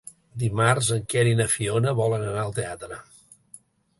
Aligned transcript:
Dimarts 0.43 0.87
en 0.95 1.03
Quer 1.13 1.25
i 1.33 1.35
na 1.41 1.47
Fiona 1.57 1.93
volen 2.01 2.25
anar 2.29 2.41
al 2.47 2.57
teatre. 2.61 2.97